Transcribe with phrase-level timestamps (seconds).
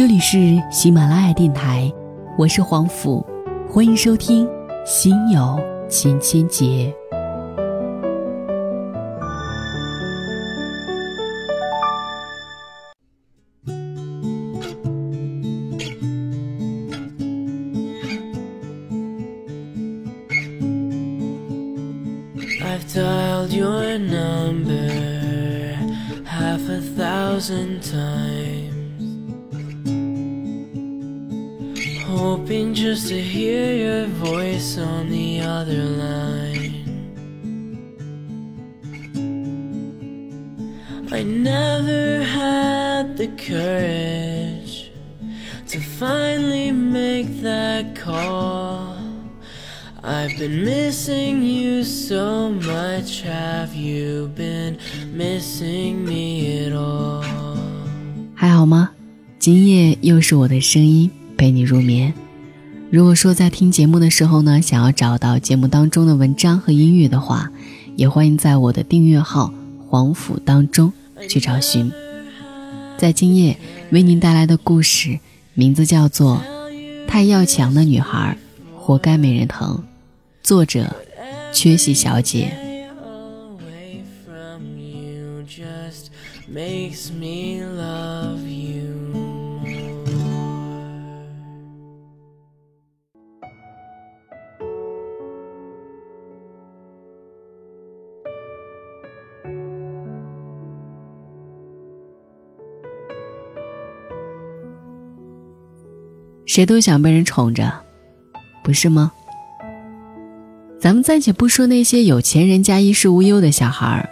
[0.00, 1.92] 这里是喜马拉雅电台，
[2.38, 3.22] 我是黄甫，
[3.68, 4.46] 欢迎收听
[4.86, 5.60] 《心有
[5.90, 6.64] 千千结》。
[22.64, 24.88] I've dialed your number
[26.24, 28.69] half a thousand times,
[32.19, 36.73] hoping just to hear your voice on the other line.
[41.11, 44.91] I never had the courage
[45.67, 48.97] to finally make that call.
[50.03, 53.21] I've been missing you so much.
[53.21, 54.77] Have you been
[55.13, 57.23] missing me at all?
[58.35, 58.91] 还好吗？
[59.39, 61.09] 今夜又是我的声音
[61.40, 62.12] 陪你入眠。
[62.90, 67.50] 如果说在听节目的时候呢，想要找到节目当中的文章和音乐的话，
[67.96, 69.50] 也欢迎在我的订阅号
[69.88, 70.92] “黄甫”当中
[71.30, 71.90] 去找寻。
[72.98, 73.56] 在今夜
[73.90, 75.18] 为您带来的故事，
[75.54, 76.42] 名字叫做
[77.08, 78.36] 《太要强的女孩，
[78.76, 79.78] 活该没人疼》。
[80.42, 80.94] 作者：
[81.54, 82.52] 缺席小姐。
[86.52, 88.69] Makes me love you
[106.50, 107.72] 谁都想被人宠着，
[108.64, 109.12] 不是吗？
[110.80, 114.10] 咱们暂且不说那些有钱人家衣食无忧的小孩儿，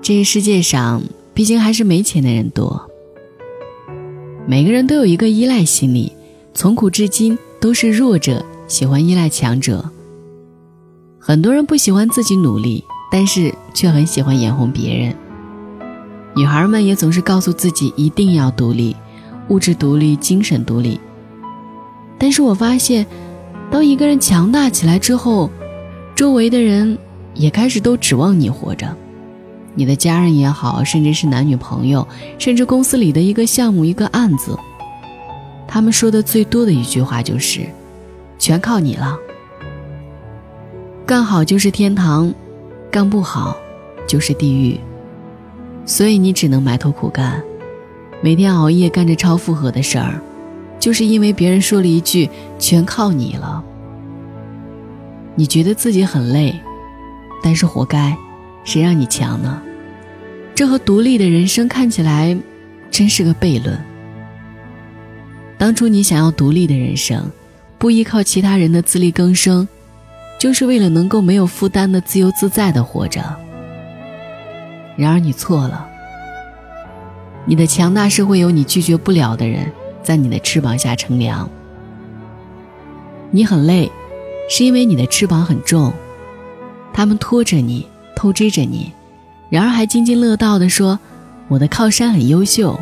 [0.00, 1.02] 这个世界上
[1.34, 2.90] 毕竟还是没钱的人多。
[4.46, 6.10] 每个人都有一个依赖心理，
[6.54, 9.84] 从古至今都是弱者喜欢依赖强者。
[11.18, 12.82] 很多人不喜欢自己努力，
[13.12, 15.14] 但是却很喜欢眼红别人。
[16.34, 18.96] 女孩们也总是告诉自己一定要独立，
[19.48, 20.98] 物质独立，精神独立。
[22.18, 23.06] 但是我发现，
[23.70, 25.50] 当一个人强大起来之后，
[26.14, 26.96] 周围的人
[27.34, 28.94] 也开始都指望你活着。
[29.74, 32.06] 你的家人也好，甚至是男女朋友，
[32.38, 34.56] 甚至公司里的一个项目、一个案子，
[35.66, 37.66] 他们说的最多的一句话就是
[38.38, 39.18] ：“全靠你了。”
[41.04, 42.32] 干好就是天堂，
[42.90, 43.56] 干不好
[44.06, 44.78] 就是地狱。
[45.84, 47.42] 所以你只能埋头苦干，
[48.22, 50.22] 每天熬夜干着超负荷的事儿。
[50.84, 52.28] 就是因为别人说了一句
[52.60, 53.64] “全靠你了”，
[55.34, 56.54] 你觉得自己很累，
[57.42, 58.14] 但是活该，
[58.64, 59.62] 谁让你强呢？
[60.54, 62.36] 这和独立的人生看起来，
[62.90, 63.82] 真是个悖论。
[65.56, 67.30] 当初你想要独立的人生，
[67.78, 69.66] 不依靠其他人的自力更生，
[70.38, 73.22] 就是为了能够没有负担的自由自在的活着。
[74.98, 75.88] 然而你错了，
[77.46, 79.72] 你的强大是会有你拒绝不了的人。
[80.04, 81.50] 在你的翅膀下乘凉。
[83.32, 83.90] 你很累，
[84.48, 85.92] 是因为你的翅膀很重，
[86.92, 88.92] 他们拖着你，透支着你，
[89.50, 91.00] 然而还津津乐道地说
[91.48, 92.78] ：“我的靠山很优秀。”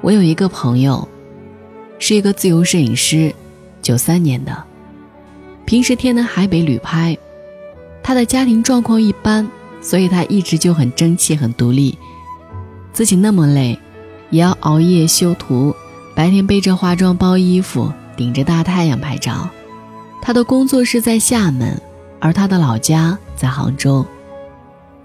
[0.00, 1.06] 我有一个朋友，
[1.98, 3.32] 是一个自由摄影师，
[3.80, 4.64] 九三年的，
[5.64, 7.16] 平时天南海北旅拍。
[8.02, 9.48] 他的家庭状况一般，
[9.80, 11.96] 所以他一直就很争气、很独立，
[12.92, 13.78] 自己那么累。
[14.34, 15.72] 也要熬夜修图，
[16.12, 19.48] 白天背着化妆包、衣服，顶着大太阳拍照。
[20.20, 21.80] 他的工作室在厦门，
[22.18, 24.04] 而他的老家在杭州。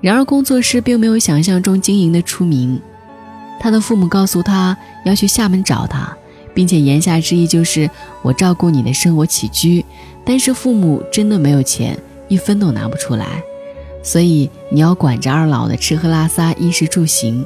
[0.02, 2.82] 然而，工作室并没有想象中经营的出名。
[3.60, 4.76] 他的父母告诉他
[5.06, 6.12] 要去厦门找他，
[6.56, 7.88] 并且言下之意就是
[8.24, 9.86] 我照顾你的生活起居。
[10.26, 11.96] 但是父母真的没有钱，
[12.30, 13.44] 一分都拿不出来，
[14.02, 17.46] 所以你要管着二老的吃喝拉撒、衣食住行。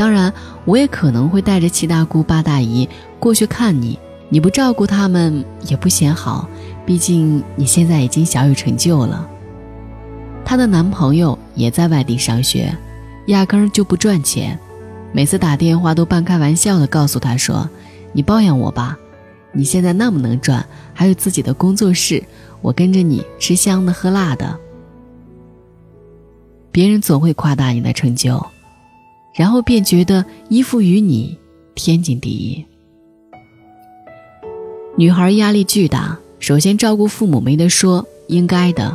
[0.00, 0.32] 当然，
[0.64, 2.88] 我也可能会带着七大姑八大姨
[3.18, 3.98] 过去看你。
[4.30, 6.48] 你不照顾他们也不显好，
[6.86, 9.28] 毕竟你现在已经小有成就了。
[10.42, 12.74] 她的男朋友也在外地上学，
[13.26, 14.58] 压根儿就不赚钱，
[15.12, 17.68] 每次打电话都半开玩笑的告诉她说
[18.14, 18.96] ：“你包养我吧，
[19.52, 20.64] 你现在那么能赚，
[20.94, 22.24] 还有自己的工作室，
[22.62, 24.58] 我跟着你吃香的喝辣的。”
[26.72, 28.42] 别人总会夸大你的成就。
[29.40, 31.38] 然后便觉得依附于你
[31.74, 32.62] 天经地义。
[34.98, 38.94] 女孩压力巨大，首先照顾父母没得说，应该的。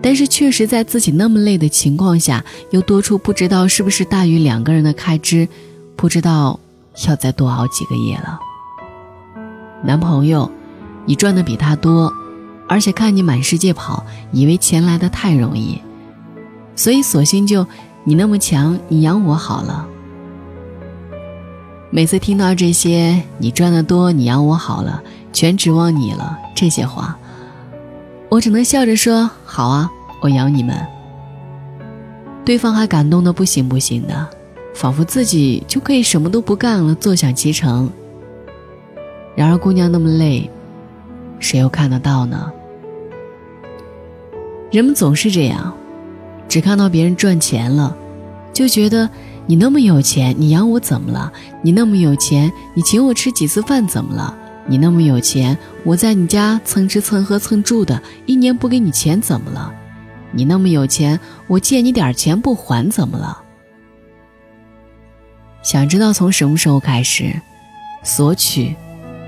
[0.00, 5.46] 但是确实在自己那么累的情况下，又多出不知道是不是大于两个人的开支，
[5.94, 6.58] 不知道
[7.06, 8.40] 要再多熬几个夜了。
[9.84, 10.50] 男朋友，
[11.04, 12.10] 你赚的比他多，
[12.66, 15.78] 而且看你满世界跑，以为钱来的太容易，
[16.74, 17.66] 所以索性就
[18.08, 19.84] 你那么强，你养我好了。
[21.90, 27.18] 每次听到这些“你赚的多，你养我好了，全指望你了”这些话，
[28.28, 30.76] 我只能笑着说：“好啊，我养你们。”
[32.46, 34.24] 对方还感动的不行不行的，
[34.72, 37.90] 仿佛自己就可以什么都不干了，坐享其成。
[39.34, 40.48] 然而姑娘那么累，
[41.40, 42.52] 谁又看得到呢？
[44.70, 45.74] 人们总是这样，
[46.56, 47.94] 只看到别人赚钱了，
[48.54, 49.10] 就觉得。
[49.48, 51.30] 你那么有钱，你养我怎么了？
[51.60, 54.34] 你那么有钱，你请我吃几次饭怎么了？
[54.66, 59.70] 你那么有钱，我在你家蹭吃蹭喝蹭住的，一年不给你钱怎么了？
[60.32, 63.38] 你那么有钱，我借你点钱不还怎么了？
[65.62, 67.38] 想知道从什么时候开始，
[68.02, 68.74] 索取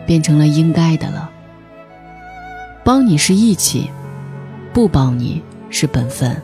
[0.06, 1.30] 变成了应该的了？
[2.82, 3.90] 帮你是义气，
[4.72, 6.42] 不帮你是本分。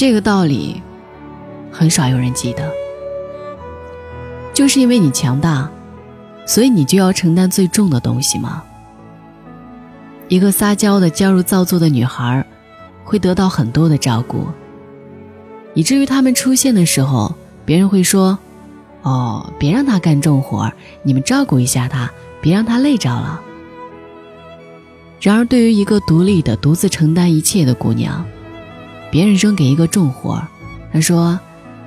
[0.00, 0.80] 这个道理。
[1.70, 2.72] 很少有人记得，
[4.54, 5.70] 就是因为你强大，
[6.46, 8.62] 所以你就要承担最重的东西吗？
[10.28, 12.42] 一个撒娇的娇柔造作的女孩，
[13.04, 14.46] 会得到很多的照顾，
[15.74, 17.34] 以至于他们出现的时候，
[17.66, 18.38] 别人会说
[19.04, 22.10] ：“哦，别让她干重活，你们照顾一下她，
[22.40, 23.38] 别让她累着了。”
[25.20, 28.24] 然而，对于一个独立的、独自承担一切的姑娘，
[29.10, 30.42] 别人扔给一个重活，
[30.92, 31.38] 他说。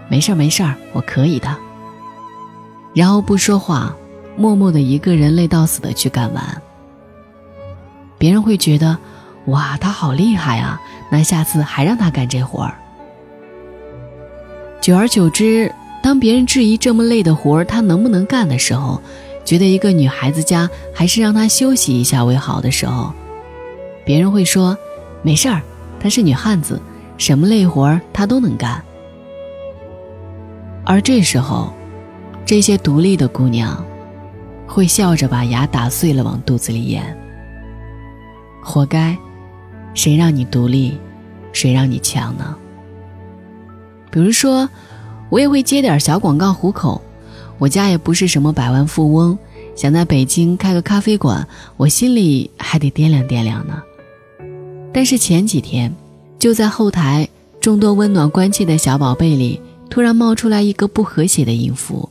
[0.10, 1.58] 没事儿，没事儿，我可以的。
[2.94, 3.96] 然后不说话，
[4.38, 6.62] 默默的一个人累到死的去干完。
[8.20, 8.96] 别人会觉得，
[9.46, 10.80] 哇，他好厉害啊！
[11.10, 12.76] 那下次还让他干这活儿。
[14.82, 15.74] 久而久之，
[16.04, 19.02] 当别人质疑这么累的活儿他能不能干的时候，
[19.44, 23.12] 觉得一个女孩子家还是让她休息一下为好的时候，
[24.06, 24.78] 别人会说，
[25.24, 25.62] 没事儿，
[26.00, 26.80] 她是女汉子，
[27.24, 28.84] 什么累活儿她都能干。
[30.84, 31.72] 而这时候，
[32.46, 33.82] 这些独立的姑娘，
[34.68, 37.18] 会笑着把牙打碎了往肚子里咽。
[38.62, 39.18] 活该，
[39.94, 40.98] 谁让你独立，
[41.54, 42.58] 谁让你强呢？
[44.12, 44.70] 比如说，
[45.30, 47.02] 我也会接点小广告糊口，
[47.58, 49.40] 我家也不是什么百万富翁，
[49.78, 51.48] 想在北京开个咖啡馆，
[51.78, 53.82] 我心里还得掂量掂量呢。
[54.94, 55.96] 但是前几天，
[56.40, 57.28] 就在后台
[57.60, 59.62] 众多温暖关切的小宝贝里。
[59.90, 62.10] 突然冒出来一个不和谐的音符。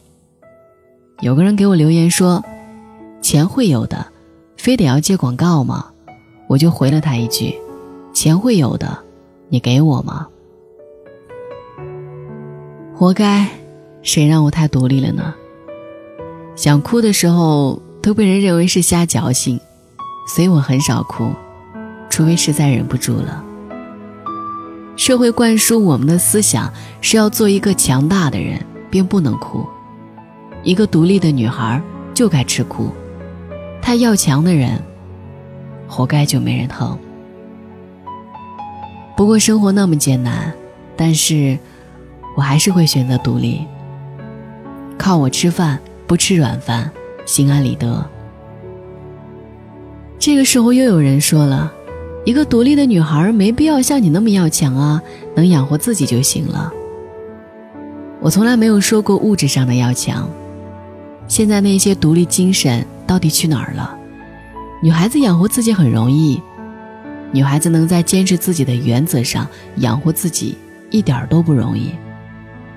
[1.21, 2.45] 有个人给我留言说
[3.21, 4.07] ：“钱会有的，
[4.57, 5.87] 非得要借广告吗？”
[6.47, 7.53] 我就回了他一句
[8.15, 8.97] ：“钱会有的，
[9.49, 10.29] 你给我吗？”
[12.95, 13.49] 活该，
[14.03, 15.35] 谁让我太独立了呢？
[16.55, 19.59] 想哭的时候都被人认为是瞎矫情，
[20.29, 21.33] 所以我很少哭，
[22.09, 23.45] 除非实在忍不住了。
[24.97, 28.61] 社会灌输我们的思想是要做一个强大的人，
[28.91, 29.67] 便不能哭。
[30.63, 31.81] 一个独立的女孩
[32.15, 32.91] 就该吃苦，
[33.81, 34.81] 太要强的人，
[35.89, 36.97] 活该就没人疼。
[39.17, 40.53] 不过生活那么艰难，
[40.97, 41.59] 但是
[42.37, 43.67] 我还是会选择独立。
[44.99, 46.91] 靠我吃饭，不吃软饭，
[47.25, 48.09] 心安理得。
[50.19, 51.73] 这个时候又有人说了。
[52.25, 55.03] 一个独立的女孩没必要像你那么要强啊，
[55.35, 56.73] 能养活自己就行了。
[58.21, 60.31] 我从来没有说过物质上的要强。
[61.27, 63.97] 现在那些独立精神到底去哪儿了？
[64.81, 66.41] 女孩子养活自己很容易，
[67.33, 69.49] 女孩子能在坚持自己的原则上
[69.79, 70.57] 养活自己
[70.91, 71.91] 一点都不容易。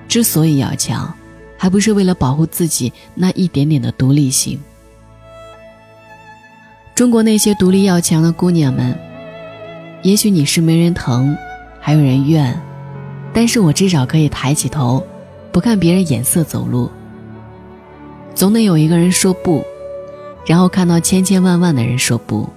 [0.08, 1.12] 之所以要强，
[1.56, 4.58] 还不是为了保护自己那一点点的独立性？
[6.96, 8.98] 中国那些独立要强的姑娘们。
[10.06, 11.36] 也许你是没人疼，
[11.80, 12.56] 还有人怨，
[13.32, 15.04] 但是我至少可以抬起头，
[15.50, 16.88] 不看别人眼色走路。
[18.32, 19.64] 总得有一个人说不，
[20.46, 22.48] 然后看到千千万万的人说不。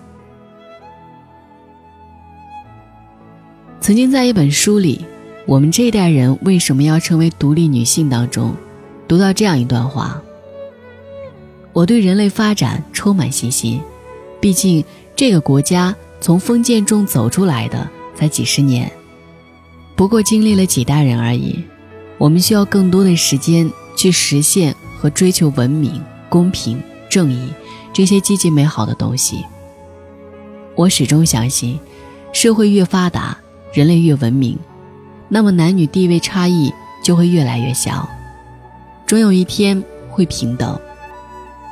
[3.81, 4.97] 曾经在一本书里，
[5.47, 8.53] 《我们这一代人为什么要成为独立女性》当中，
[9.07, 10.21] 读到这样一段话：
[11.73, 13.81] 我对人类发展充满信心，
[14.39, 15.95] 毕竟这个国家。
[16.21, 18.91] 从封建中走出来的才几十年，
[19.95, 21.63] 不过经历了几代人而已。
[22.17, 27.53] 我们需要更多的时间去实现和追求文明、公平、正义
[27.93, 29.45] 这些积极美好的东西。
[30.75, 31.79] 我始终相信，
[32.33, 33.37] 社会越发达，
[33.71, 34.57] 人类越文明，
[35.29, 36.73] 那么男女地位差异
[37.03, 38.09] 就会越来越小。
[39.05, 39.83] 终有一天。
[40.11, 40.77] 会平等。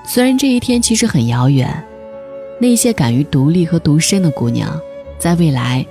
[0.06, 1.84] 虽然这一天其实很遥远，
[2.60, 4.80] 那些敢于独立和独身的姑娘，
[5.20, 5.86] 在未来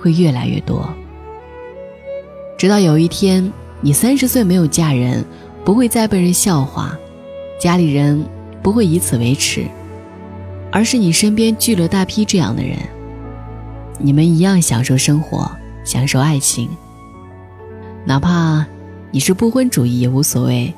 [0.00, 0.88] 会越来越多。
[2.56, 5.24] 直到有一天，你三十岁没有嫁人，
[5.64, 6.98] 不会再被人笑话，
[7.60, 8.24] 家里人
[8.62, 9.64] 不会以此为耻，
[10.72, 12.76] 而是你身边聚了大批这样的人，
[13.98, 15.48] 你们一样享受生活，
[15.84, 16.68] 享受爱情。
[18.04, 18.66] 哪怕
[19.12, 20.74] 你是不婚主义也无所谓，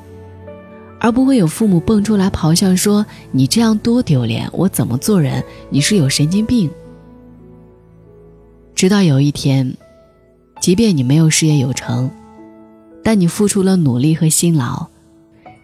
[1.03, 3.03] 而不会有父母蹦出来咆哮说
[3.33, 5.43] ：“你这样多丢脸，我怎么做人？
[5.71, 6.69] 你是有神经病。”
[8.75, 9.75] 直到有一天。
[10.61, 12.07] 即便你没有事业有成，
[13.03, 14.85] 但你付出了努力和辛劳，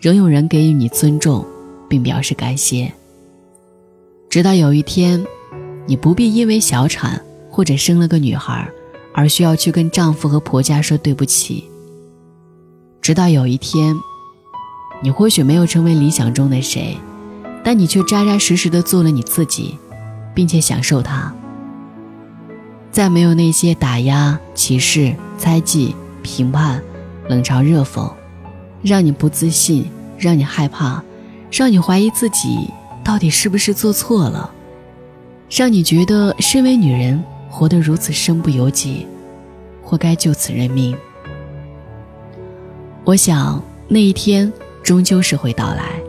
[0.02, 1.46] 仍有人给予你尊重，
[1.88, 2.92] 并表示感谢。
[4.28, 5.24] 直到有一天，
[5.86, 8.68] 你不必因为小产或者生了个女孩，
[9.14, 11.64] 而需要去跟丈夫和婆家说对不起。
[13.00, 13.96] 直到有一天，
[15.02, 16.98] 你或许没有成为理想中的谁，
[17.64, 19.78] 但你却扎扎实实的做了你自己，
[20.34, 21.34] 并且享受它。
[22.92, 26.82] 再没有那些打压、歧视、猜忌、评判、
[27.28, 28.12] 冷嘲热讽，
[28.82, 29.86] 让你不自信，
[30.18, 31.04] 让你害怕，
[31.52, 32.70] 让你怀疑自己
[33.04, 34.50] 到底是不是做错了，
[35.52, 39.06] 让你觉得身为女人活得如此身不由己，
[39.84, 40.98] 活该就此认命。
[43.04, 44.52] 我想那一天
[44.88, 46.00] 终究是会到来，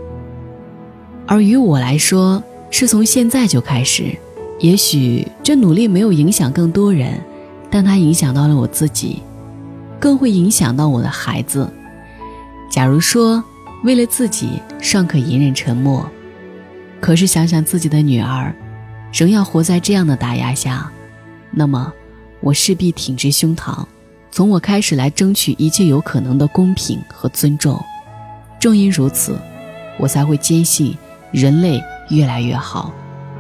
[1.26, 4.16] 而于我来说，是从现在就开始。
[4.61, 7.20] 也许这努力没有影响更多人，
[7.68, 9.20] 但它影响到了我自己，
[9.99, 11.68] 更会影响到我的孩子。
[12.70, 13.42] 假如说
[13.82, 16.08] 为了自己尚可隐忍沉默，
[17.00, 18.54] 可是想想自己的女儿，
[19.12, 20.88] 仍要活在这样的打压下，
[21.50, 21.92] 那么
[22.38, 23.85] 我势必挺直胸膛，
[24.30, 27.76] 从我开始来争取一切有可能的公平和尊重。
[28.59, 29.38] 正因如此，
[29.99, 30.97] 我才会坚信
[31.31, 32.93] 人类越来越好，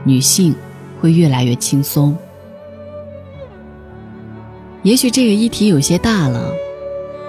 [0.04, 0.54] 女性。
[1.00, 2.12] 会越来越轻松。
[4.82, 6.52] 也许这个议题有些大了，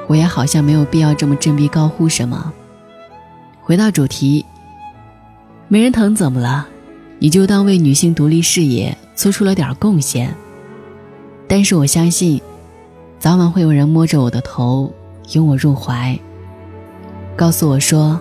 [0.07, 2.51] 我也好像没有必要这么振臂高呼什么。
[3.61, 4.43] 回到主题，
[5.67, 6.67] 没人疼怎么了？
[7.19, 10.33] 你就当为女性独立事业做出了点贡献。
[11.47, 12.41] 但是我相信，
[13.19, 14.91] 早晚会有人摸着我的头，
[15.33, 16.19] 拥我入怀，
[17.39, 18.19] 告诉我说：“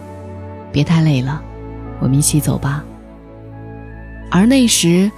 [0.71, 1.43] 别太累了，
[1.99, 2.85] 我们一起走吧。”
[4.31, 5.11] 而那时。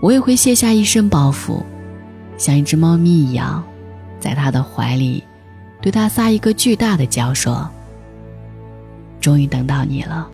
[0.00, 1.60] 我也会卸下一身包袱，
[2.36, 3.64] 像一只猫咪一样，
[4.20, 5.24] 在他的怀里，
[5.82, 7.68] 对他撒一个巨大的娇，说
[9.20, 10.30] ：“终于等到你了。”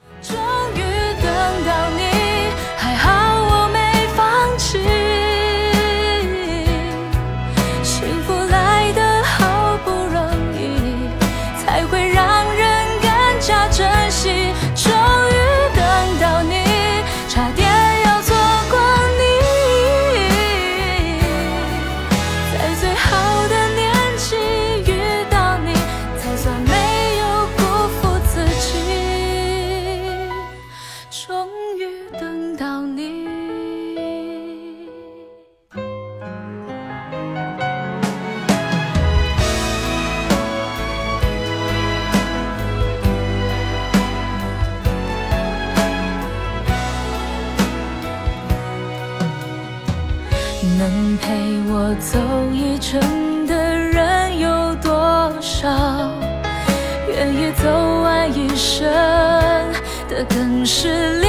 [60.64, 61.28] 是寥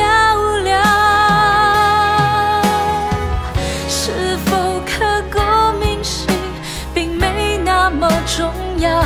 [0.64, 0.72] 寥。
[3.88, 5.40] 是否刻骨
[5.80, 6.28] 铭心，
[6.94, 9.04] 并没那么重要，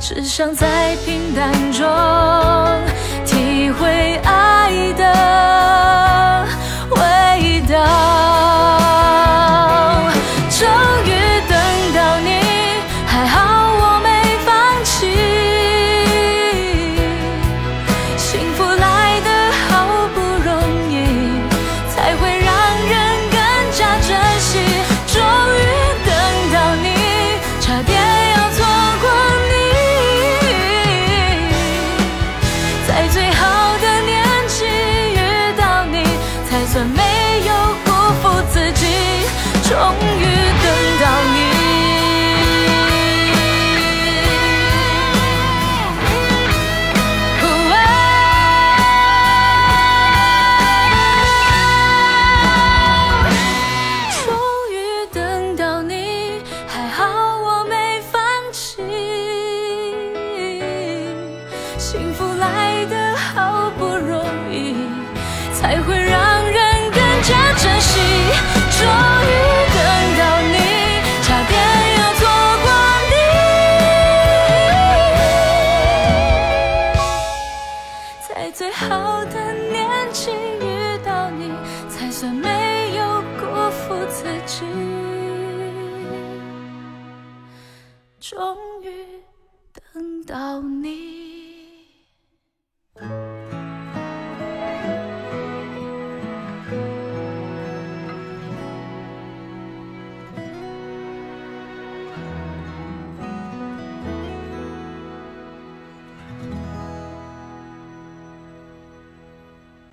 [0.00, 1.86] 只想在平淡中
[3.26, 4.41] 体会爱